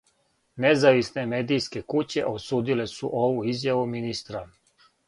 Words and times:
Независне 0.63 1.25
медијске 1.35 1.83
куће 1.95 2.25
осудиле 2.33 2.89
су 2.95 3.13
ову 3.23 3.49
изјаву 3.55 3.89
министра. 3.97 4.47